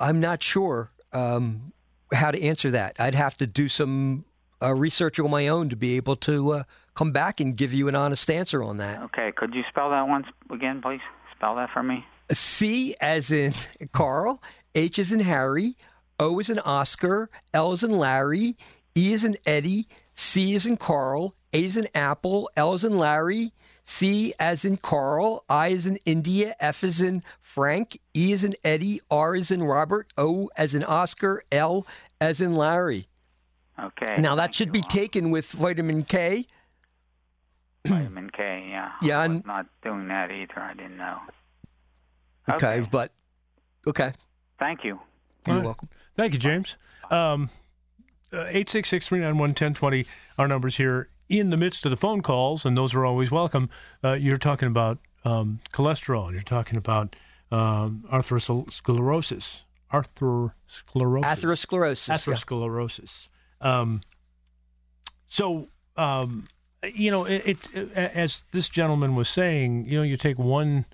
[0.00, 1.72] I'm not sure um,
[2.12, 2.96] how to answer that.
[2.98, 4.24] I'd have to do some
[4.60, 6.62] uh, research on my own to be able to uh,
[6.98, 9.00] come back and give you an honest answer on that.
[9.02, 11.00] Okay, could you spell that once again, please?
[11.36, 12.04] Spell that for me.
[12.32, 13.54] C as in
[13.92, 14.42] Carl,
[14.74, 15.76] H as in Harry,
[16.18, 18.56] O as in Oscar, L as in Larry,
[18.96, 22.98] E as in Eddie, C as in Carl, A as in Apple, L as in
[22.98, 23.52] Larry,
[23.84, 28.54] C as in Carl, I as in India, F as in Frank, E as in
[28.64, 31.86] Eddie, R as in Robert, O as in Oscar, L
[32.20, 33.06] as in Larry.
[33.80, 34.16] Okay.
[34.18, 36.46] Now that should be taken with vitamin K.
[37.86, 38.68] vitamin K.
[38.70, 38.92] Yeah.
[39.02, 40.58] Yeah, I and- was not doing that either.
[40.58, 41.18] I didn't know.
[42.50, 42.88] Okay, Okay.
[42.90, 43.12] but
[43.86, 44.12] okay.
[44.58, 44.98] Thank you.
[45.46, 45.64] You're All right.
[45.64, 45.88] welcome.
[46.16, 46.76] Thank you, James.
[47.10, 47.50] Um,
[48.32, 50.04] Eight six six three nine one ten twenty.
[50.38, 53.70] Our numbers here in the midst of the phone calls, and those are always welcome.
[54.04, 56.30] Uh, you're talking about um, cholesterol.
[56.32, 57.16] You're talking about
[57.50, 59.60] um, atherosclerosis.
[59.92, 61.22] Arthrosclerosis.
[61.22, 62.08] Atherosclerosis.
[62.08, 62.16] yeah.
[62.16, 63.28] atherosclerosis.
[63.62, 64.02] Um,
[65.26, 66.48] so, um,
[66.82, 70.86] you know, it, it as this gentleman was saying, you know, you take one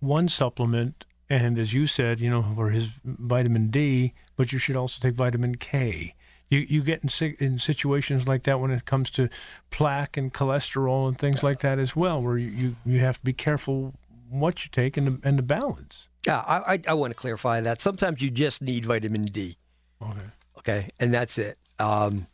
[0.00, 4.76] one supplement, and as you said, you know, for his vitamin D, but you should
[4.76, 6.14] also take vitamin K.
[6.48, 9.28] You you get in in situations like that when it comes to
[9.70, 13.24] plaque and cholesterol and things like that as well, where you, you, you have to
[13.24, 13.94] be careful
[14.30, 16.06] what you take and the, and the balance.
[16.26, 17.80] Yeah, I, I, I want to clarify that.
[17.80, 19.56] Sometimes you just need vitamin D.
[20.02, 20.20] Okay.
[20.58, 21.58] Okay, and that's it.
[21.78, 22.26] Um,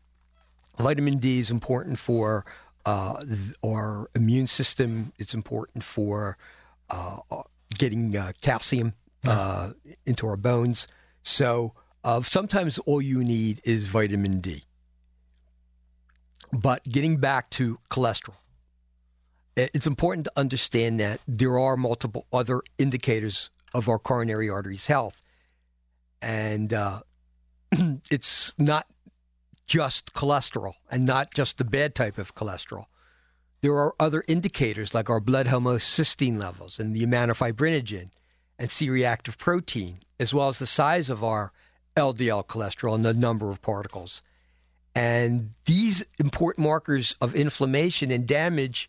[0.78, 2.44] vitamin D is important for
[2.86, 3.24] uh,
[3.64, 5.12] our immune system.
[5.18, 6.36] It's important for
[6.90, 7.18] uh,
[7.78, 8.94] getting uh, calcium
[9.26, 9.70] uh,
[10.06, 10.86] into our bones.
[11.22, 14.64] So uh, sometimes all you need is vitamin D.
[16.52, 18.36] But getting back to cholesterol,
[19.56, 25.22] it's important to understand that there are multiple other indicators of our coronary arteries health.
[26.20, 27.00] And uh,
[28.10, 28.86] it's not
[29.66, 32.86] just cholesterol and not just the bad type of cholesterol.
[33.60, 38.08] There are other indicators like our blood homocysteine levels and the amount of fibrinogen
[38.58, 41.52] and C reactive protein, as well as the size of our
[41.96, 44.22] LDL cholesterol and the number of particles.
[44.94, 48.88] And these important markers of inflammation and damage,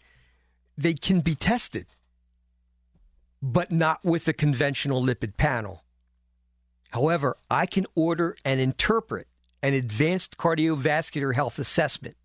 [0.78, 1.88] they can be tested,
[3.42, 5.84] but not with a conventional lipid panel.
[6.92, 9.28] However, I can order and interpret
[9.66, 12.16] an advanced cardiovascular health assessment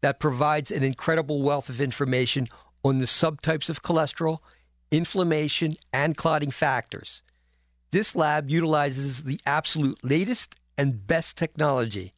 [0.00, 2.44] that provides an incredible wealth of information
[2.82, 4.40] on the subtypes of cholesterol,
[4.90, 7.22] inflammation, and clotting factors.
[7.92, 12.14] This lab utilizes the absolute latest and best technology,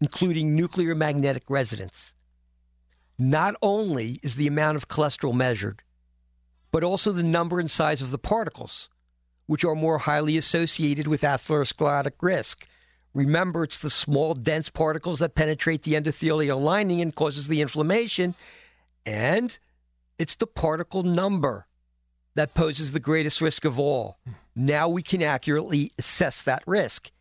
[0.00, 2.14] including nuclear magnetic resonance.
[3.18, 5.82] Not only is the amount of cholesterol measured,
[6.70, 8.88] but also the number and size of the particles,
[9.46, 12.68] which are more highly associated with atherosclerotic risk.
[13.14, 18.34] Remember, it's the small, dense particles that penetrate the endothelial lining and causes the inflammation,
[19.06, 19.56] and
[20.18, 21.66] it's the particle number
[22.34, 24.18] that poses the greatest risk of all.
[24.56, 27.12] Now we can accurately assess that risk.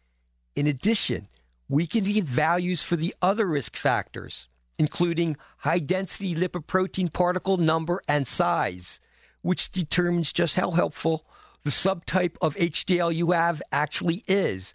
[0.55, 1.27] In addition,
[1.69, 4.47] we can get values for the other risk factors,
[4.79, 8.99] including high density lipoprotein particle number and size,
[9.41, 11.25] which determines just how helpful
[11.63, 14.73] the subtype of HDL you have actually is.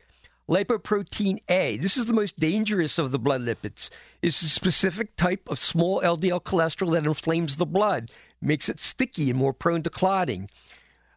[0.49, 3.91] Lipoprotein A, this is the most dangerous of the blood lipids,
[4.23, 9.29] It's a specific type of small LDL cholesterol that inflames the blood, makes it sticky
[9.29, 10.49] and more prone to clotting.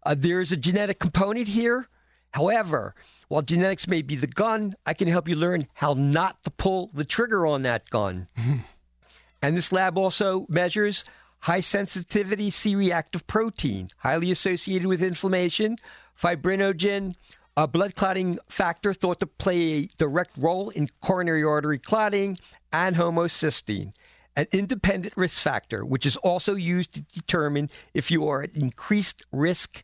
[0.03, 1.87] Uh, there's a genetic component here.
[2.31, 2.93] However,
[3.29, 6.91] while genetics may be the gun, I can help you learn how not to pull
[6.93, 8.27] the trigger on that gun.
[9.41, 11.05] and this lab also measures
[11.39, 15.77] high sensitivity C reactive protein, highly associated with inflammation,
[16.21, 17.15] fibrinogen,
[17.57, 22.37] a blood clotting factor thought to play a direct role in coronary artery clotting,
[22.73, 23.93] and homocysteine,
[24.35, 29.23] an independent risk factor, which is also used to determine if you are at increased
[29.31, 29.83] risk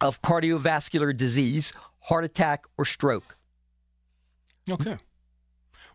[0.00, 3.36] of cardiovascular disease, heart attack, or stroke.
[4.68, 4.98] Okay.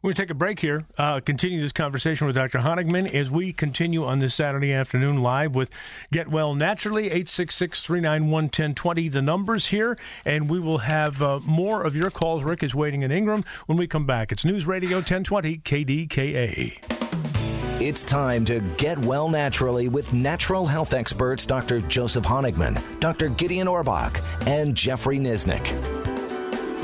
[0.04, 0.84] We're going to take a break here.
[0.98, 2.60] Uh, continue this conversation with Dr.
[2.60, 5.70] Honigman as we continue on this Saturday afternoon live with
[6.12, 9.08] Get Well Naturally, 866 391 1020.
[9.08, 12.44] The numbers here, and we will have uh, more of your calls.
[12.44, 14.34] Rick is waiting in Ingram when we come back.
[14.34, 17.82] It's News Radio 1020 KDKA.
[17.82, 21.80] It's time to get well naturally with natural health experts Dr.
[21.80, 23.30] Joseph Honigman, Dr.
[23.30, 26.03] Gideon Orbach, and Jeffrey Nisnik.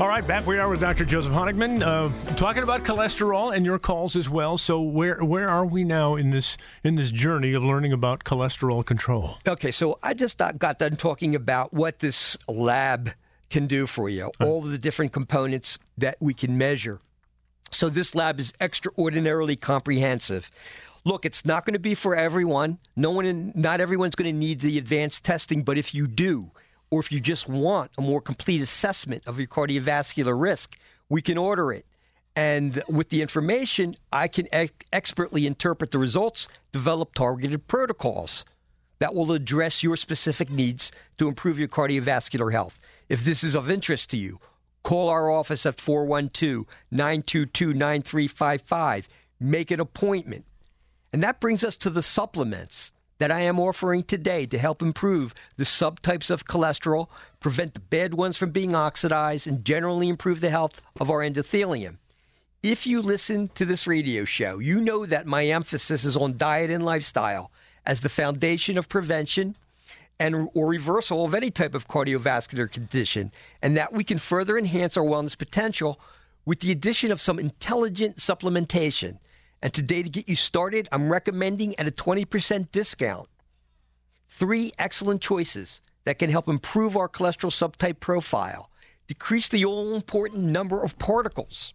[0.00, 1.04] All right, back we are with Dr.
[1.04, 4.56] Joseph Honigman, uh, talking about cholesterol and your calls as well.
[4.56, 8.82] So where where are we now in this in this journey of learning about cholesterol
[8.82, 9.36] control?
[9.46, 13.12] Okay, so I just got done talking about what this lab
[13.50, 17.00] can do for you, all of the different components that we can measure.
[17.70, 20.50] So this lab is extraordinarily comprehensive.
[21.04, 22.78] Look, it's not going to be for everyone.
[22.96, 26.52] No one, in, not everyone's going to need the advanced testing, but if you do,
[26.90, 30.76] or if you just want a more complete assessment of your cardiovascular risk,
[31.08, 31.86] we can order it.
[32.36, 38.44] And with the information, I can ex- expertly interpret the results, develop targeted protocols
[38.98, 42.78] that will address your specific needs to improve your cardiovascular health.
[43.08, 44.38] If this is of interest to you,
[44.82, 49.08] call our office at 412 922 9355.
[49.40, 50.44] Make an appointment.
[51.12, 55.34] And that brings us to the supplements that I am offering today to help improve
[55.58, 60.48] the subtypes of cholesterol, prevent the bad ones from being oxidized, and generally improve the
[60.48, 61.98] health of our endothelium.
[62.62, 66.70] If you listen to this radio show, you know that my emphasis is on diet
[66.70, 67.52] and lifestyle
[67.84, 69.54] as the foundation of prevention
[70.18, 74.96] and or reversal of any type of cardiovascular condition, and that we can further enhance
[74.96, 76.00] our wellness potential
[76.46, 79.18] with the addition of some intelligent supplementation
[79.62, 83.28] and today, to get you started, I'm recommending at a 20% discount
[84.28, 88.70] three excellent choices that can help improve our cholesterol subtype profile,
[89.06, 91.74] decrease the all important number of particles,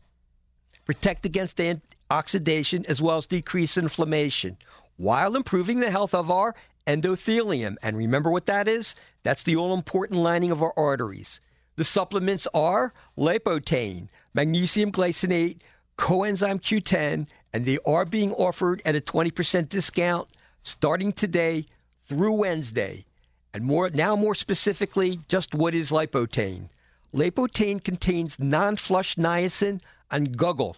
[0.86, 1.62] protect against
[2.10, 4.58] oxidation, as well as decrease inflammation,
[4.98, 6.56] while improving the health of our
[6.88, 7.76] endothelium.
[7.84, 8.96] And remember what that is?
[9.22, 11.40] That's the all important lining of our arteries.
[11.76, 15.60] The supplements are Lipotain, magnesium glycinate,
[15.98, 20.28] coenzyme Q10, and they are being offered at a 20% discount
[20.62, 21.66] starting today
[22.04, 23.06] through Wednesday.
[23.54, 26.68] And more now more specifically, just what is Lipotain?
[27.14, 29.80] Lipotain contains non-flush niacin
[30.12, 30.76] and guggul.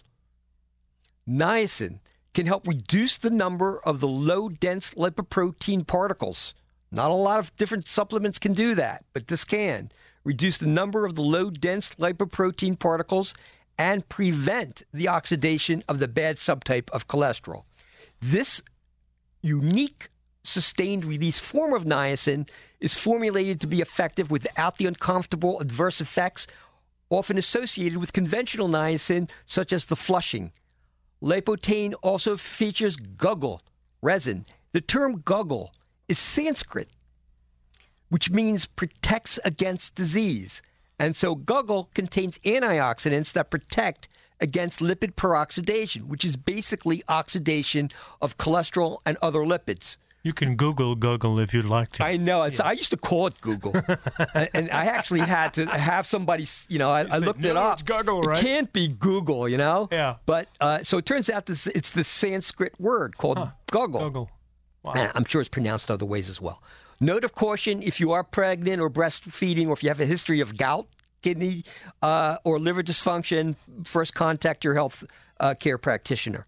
[1.28, 1.98] Niacin
[2.32, 6.54] can help reduce the number of the low dense lipoprotein particles.
[6.92, 9.90] Not a lot of different supplements can do that, but this can
[10.22, 13.34] reduce the number of the low dense lipoprotein particles
[13.78, 17.62] and prevent the oxidation of the bad subtype of cholesterol.
[18.20, 18.60] This
[19.40, 20.10] unique
[20.42, 22.48] sustained release form of niacin
[22.80, 26.46] is formulated to be effective without the uncomfortable adverse effects
[27.10, 30.52] often associated with conventional niacin, such as the flushing.
[31.22, 33.60] Lipotain also features guggul
[34.02, 34.44] resin.
[34.72, 35.70] The term guggul
[36.08, 36.88] is Sanskrit,
[38.08, 40.62] which means protects against disease.
[40.98, 44.08] And so guggul contains antioxidants that protect
[44.40, 47.90] against lipid peroxidation, which is basically oxidation
[48.20, 49.96] of cholesterol and other lipids.
[50.24, 52.04] You can Google Google if you'd like to.
[52.04, 52.42] I know.
[52.42, 53.72] It's, I used to call it Google,
[54.34, 56.46] and, and I actually had to have somebody.
[56.68, 57.84] You know, I, I looked "No, it up.
[57.84, 59.48] Google, It can't be Google.
[59.48, 59.88] You know.
[59.92, 60.16] Yeah.
[60.26, 63.38] But uh, so it turns out this it's the Sanskrit word called
[63.70, 64.00] Google.
[64.00, 64.30] Google.
[64.84, 66.62] And I'm sure it's pronounced other ways as well.
[67.00, 70.40] Note of caution: if you are pregnant or breastfeeding, or if you have a history
[70.40, 70.88] of gout,
[71.22, 71.64] kidney,
[72.02, 75.04] uh, or liver dysfunction, first contact your health
[75.40, 76.46] uh, care practitioner.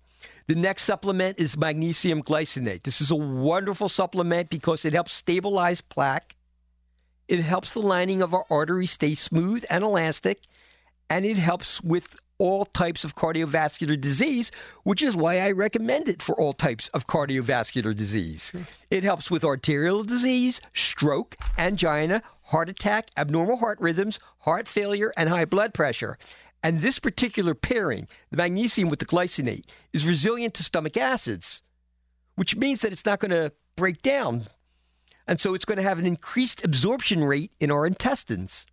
[0.49, 2.83] The next supplement is magnesium glycinate.
[2.83, 6.35] This is a wonderful supplement because it helps stabilize plaque.
[7.29, 10.41] It helps the lining of our arteries stay smooth and elastic,
[11.09, 14.51] and it helps with all types of cardiovascular disease,
[14.83, 18.53] which is why I recommend it for all types of cardiovascular disease.
[18.91, 25.29] It helps with arterial disease, stroke, angina, heart attack, abnormal heart rhythms, heart failure, and
[25.29, 26.19] high blood pressure.
[26.63, 31.63] And this particular pairing, the magnesium with the glycinate, is resilient to stomach acids,
[32.37, 34.43] which means that it's not going to break down.
[35.27, 38.67] And so it's going to have an increased absorption rate in our intestines.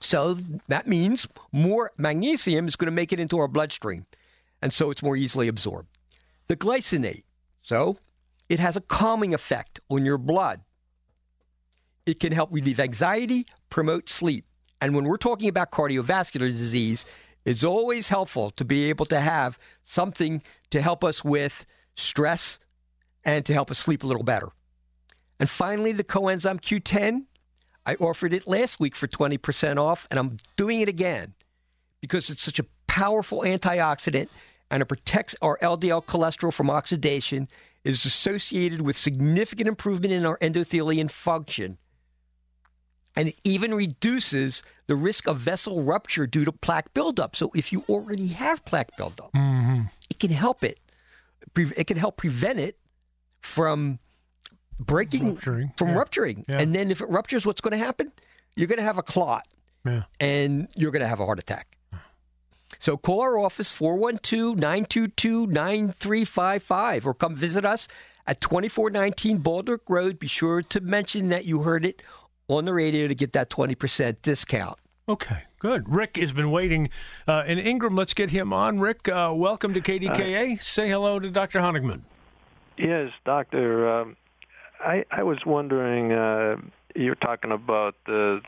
[0.00, 0.34] So
[0.68, 4.06] that means more magnesium is going to make it into our bloodstream.
[4.62, 5.88] And so it's more easily absorbed.
[6.48, 7.24] The glycinate,
[7.62, 7.98] so
[8.48, 10.60] it has a calming effect on your blood.
[12.04, 14.44] It can help relieve anxiety, promote sleep.
[14.80, 17.04] And when we're talking about cardiovascular disease,
[17.44, 22.58] it's always helpful to be able to have something to help us with stress
[23.24, 24.50] and to help us sleep a little better.
[25.38, 27.24] And finally, the coenzyme Q10.
[27.86, 31.34] I offered it last week for 20% off, and I'm doing it again
[32.00, 34.28] because it's such a powerful antioxidant
[34.70, 37.46] and it protects our LDL cholesterol from oxidation.
[37.84, 41.78] It is associated with significant improvement in our endothelial function.
[43.14, 47.36] And it even reduces the risk of vessel rupture due to plaque buildup.
[47.36, 49.82] So if you already have plaque buildup, mm-hmm.
[50.10, 50.80] it can help it.
[51.56, 52.76] It can help prevent it
[53.40, 54.00] from
[54.78, 55.94] breaking, Rupturing, from yeah.
[55.94, 56.44] rupturing.
[56.48, 56.58] Yeah.
[56.60, 58.12] And then if it ruptures, what's going to happen?
[58.54, 59.46] You're going to have a clot
[59.84, 60.02] Yeah.
[60.20, 61.76] and you're going to have a heart attack.
[62.78, 67.88] So call our office 412 922 9355 or come visit us
[68.26, 70.18] at 2419 Baldrick Road.
[70.18, 72.02] Be sure to mention that you heard it
[72.48, 74.78] on the radio to get that 20% discount.
[75.08, 75.88] Okay, good.
[75.88, 76.90] Rick has been waiting.
[77.28, 78.78] Uh, and Ingram, let's get him on.
[78.78, 80.60] Rick, uh, welcome to KDKA.
[80.62, 81.60] Say hello to Dr.
[81.60, 82.00] Honigman.
[82.76, 83.88] Yes, doctor.
[83.88, 84.16] Um,
[84.80, 86.12] I I was wondering.
[86.12, 86.56] Uh,
[86.94, 88.40] you're talking about the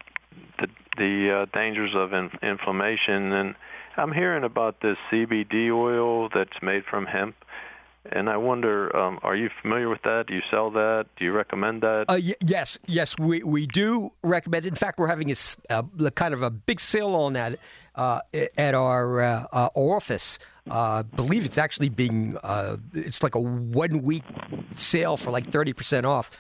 [0.58, 3.54] the, the uh, dangers of in, inflammation, and
[3.96, 7.36] I'm hearing about this CBD oil that's made from hemp.
[8.10, 10.28] And I wonder, um, are you familiar with that?
[10.28, 11.06] Do you sell that?
[11.16, 12.06] Do you recommend that?
[12.08, 14.68] Uh, y- yes, yes, we, we do recommend it.
[14.68, 17.58] In fact, we're having a, kind of a big sale on that
[17.94, 18.20] uh,
[18.56, 20.38] at our uh, uh, office.
[20.70, 24.24] Uh, I believe it's actually being, uh, it's like a one week
[24.74, 26.30] sale for like 30% off.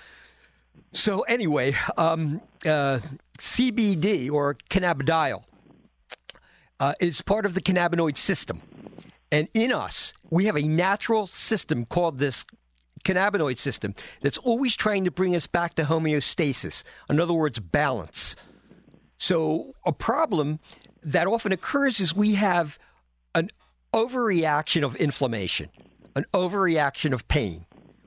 [0.92, 3.00] So, anyway, um, uh,
[3.38, 5.42] CBD or cannabidiol
[7.00, 8.62] is part of the cannabinoid system.
[9.30, 12.44] And in us, we have a natural system called this
[13.04, 16.82] cannabinoid system that's always trying to bring us back to homeostasis.
[17.08, 18.36] In other words, balance.
[19.18, 20.60] So, a problem
[21.02, 22.78] that often occurs is we have
[23.92, 25.70] overreaction of inflammation,
[26.14, 27.66] an overreaction of pain.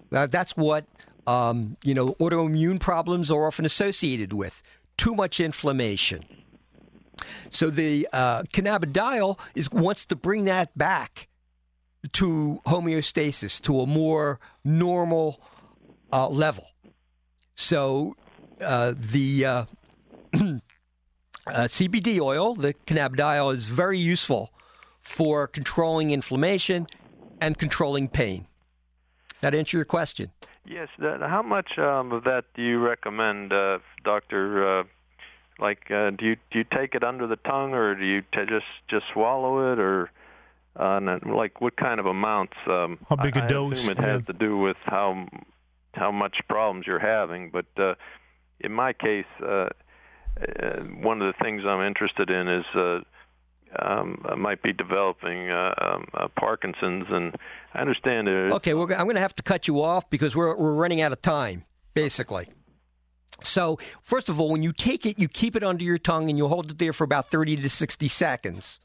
[0.10, 0.86] That's what
[1.28, 4.62] um, you know autoimmune problems are often associated with.
[4.98, 6.26] Too much inflammation.
[7.50, 11.28] So the uh, cannabidiol is wants to bring that back
[12.14, 15.42] to homeostasis, to a more normal
[16.12, 16.68] uh, level.
[17.56, 18.16] So
[18.60, 19.66] uh, the uh,
[20.34, 20.40] uh,
[21.48, 24.52] CBD oil, the cannabidiol, is very useful
[25.02, 26.88] for controlling inflammation
[27.39, 28.47] and controlling pain.
[29.41, 30.32] That answer your question?
[30.66, 30.89] Yes.
[30.99, 34.80] That, how much um, of that do you recommend, uh, doctor?
[34.80, 34.84] Uh,
[35.60, 38.45] like, uh, do you do you take it under the tongue, or do you t-
[38.47, 40.12] just just swallow it, or
[40.76, 42.54] uh, like what kind of amounts?
[42.68, 43.74] Um, How big a I, dose?
[43.74, 44.12] I assume it Yeah.
[44.14, 45.28] has to do with how
[45.95, 47.49] how much problems you're having.
[47.49, 47.95] But uh,
[48.60, 52.66] in my case, uh, uh, one of the things I'm interested in is.
[53.78, 57.36] Uh, um, I might be developing uh, um, uh, Parkinson's, and
[57.74, 58.52] I understand it.
[58.54, 61.22] Okay, I'm going to have to cut you off because we're, we're running out of
[61.22, 62.48] time, basically.
[63.44, 66.38] So, first of all, when you take it, you keep it under your tongue and
[66.38, 68.80] you hold it there for about 30 to 60 seconds.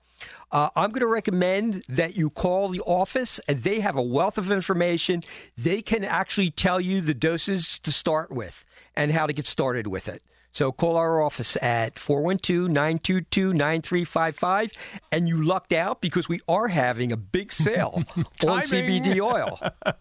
[0.51, 4.39] Uh, I'm going to recommend that you call the office, and they have a wealth
[4.39, 5.23] of information.
[5.59, 8.65] They can actually tell you the doses to start with
[8.95, 10.23] and how to get started with it.
[10.57, 14.73] So call our office at 412 922 9355
[15.13, 19.61] and you lucked out because we are having a big sale on CBD oil.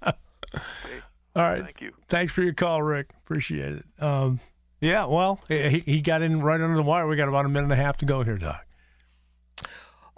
[1.35, 1.65] All right.
[1.65, 1.91] Thank you.
[2.07, 3.09] Thanks for your call, Rick.
[3.25, 3.85] Appreciate it.
[3.99, 4.39] Um,
[4.79, 7.05] yeah, well, he, he got in right under the wire.
[7.05, 8.65] We got about a minute and a half to go here, Doc.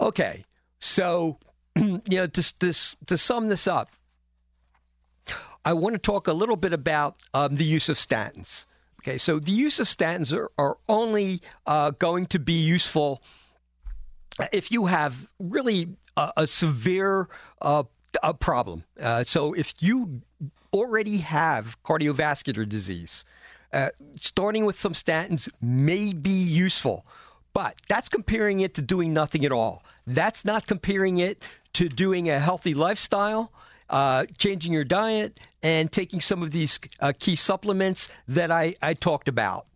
[0.00, 0.44] Okay.
[0.78, 1.40] So,
[1.76, 2.72] you know, to, to,
[3.06, 3.90] to sum this up,
[5.64, 8.66] I want to talk a little bit about um, the use of statins.
[9.02, 13.22] Okay, so the use of statins are, are only uh, going to be useful
[14.52, 17.28] if you have really a, a severe
[17.62, 17.84] uh,
[18.22, 18.84] a problem.
[19.00, 20.22] Uh, so if you
[20.72, 23.24] already have cardiovascular disease,
[23.72, 23.90] uh,
[24.20, 27.06] starting with some statins may be useful.
[27.52, 29.82] But that's comparing it to doing nothing at all.
[30.06, 31.42] That's not comparing it
[31.74, 33.52] to doing a healthy lifestyle,
[33.90, 38.94] uh, changing your diet, and taking some of these uh, key supplements that I, I
[38.94, 39.66] talked about.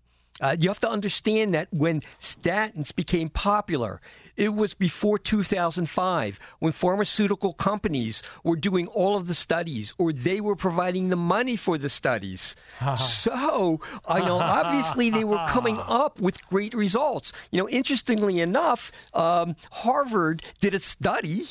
[0.41, 4.01] Uh, you have to understand that when statins became popular,
[4.37, 10.41] it was before 2005 when pharmaceutical companies were doing all of the studies or they
[10.41, 12.57] were providing the money for the studies.
[12.99, 17.33] so, I know obviously they were coming up with great results.
[17.51, 21.45] You know, interestingly enough, um, Harvard did a study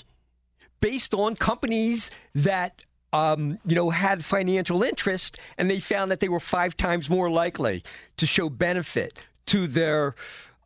[0.82, 6.30] based on companies that um, you know, had financial interest, and they found that they
[6.30, 7.84] were five times more likely
[8.18, 10.16] to show benefit to their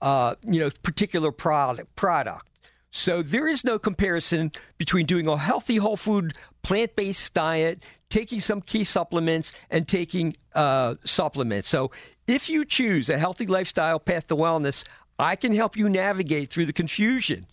[0.02, 2.48] uh, you know, particular product, product.
[2.92, 8.40] So there is no comparison between doing a healthy whole food plant based diet, taking
[8.40, 11.68] some key supplements, and taking uh, supplements.
[11.68, 11.92] So
[12.28, 14.86] if you choose a healthy lifestyle path to wellness,
[15.18, 17.48] I can help you navigate through the confusion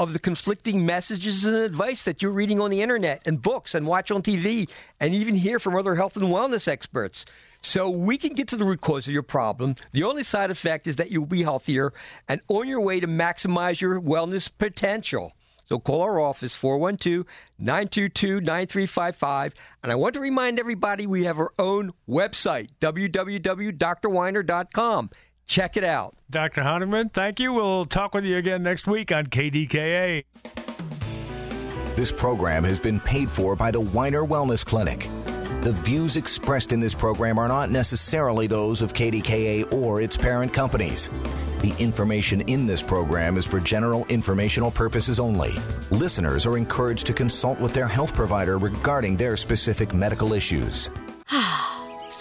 [0.00, 3.86] of the conflicting messages and advice that you're reading on the internet and books and
[3.86, 4.66] watch on TV
[4.98, 7.26] and even hear from other health and wellness experts.
[7.60, 9.74] So we can get to the root cause of your problem.
[9.92, 11.92] The only side effect is that you'll be healthier
[12.26, 15.34] and on your way to maximize your wellness potential.
[15.68, 17.26] So call our office 412
[17.58, 19.52] 922 9355.
[19.82, 25.10] And I want to remind everybody we have our own website, www.drwiner.com.
[25.50, 26.14] Check it out.
[26.30, 26.62] Dr.
[26.62, 27.52] Honigman, thank you.
[27.52, 30.24] We'll talk with you again next week on KDKA.
[31.96, 35.08] This program has been paid for by the Winer Wellness Clinic.
[35.62, 40.54] The views expressed in this program are not necessarily those of KDKA or its parent
[40.54, 41.10] companies.
[41.62, 45.50] The information in this program is for general informational purposes only.
[45.90, 50.90] Listeners are encouraged to consult with their health provider regarding their specific medical issues.